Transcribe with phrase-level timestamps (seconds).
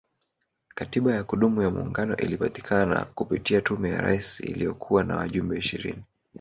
[0.75, 6.03] Katiba ya kudumu ya muungano ilipatikana kupitia Tume ya Rais iliyokuwa na wajumbe ishirini